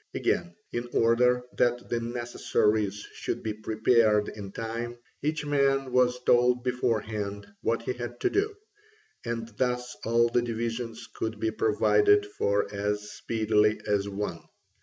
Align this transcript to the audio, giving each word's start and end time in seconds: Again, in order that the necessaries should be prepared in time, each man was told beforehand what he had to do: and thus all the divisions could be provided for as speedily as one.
Again, 0.15 0.55
in 0.71 0.89
order 0.93 1.43
that 1.59 1.89
the 1.89 1.99
necessaries 1.99 3.05
should 3.13 3.43
be 3.43 3.53
prepared 3.53 4.29
in 4.29 4.51
time, 4.51 4.97
each 5.21 5.45
man 5.45 5.91
was 5.91 6.23
told 6.23 6.63
beforehand 6.63 7.45
what 7.61 7.83
he 7.83 7.93
had 7.93 8.19
to 8.21 8.31
do: 8.31 8.55
and 9.23 9.47
thus 9.59 9.95
all 10.03 10.27
the 10.29 10.41
divisions 10.41 11.07
could 11.13 11.39
be 11.39 11.51
provided 11.51 12.25
for 12.25 12.65
as 12.73 13.11
speedily 13.11 13.79
as 13.85 14.09
one. 14.09 14.39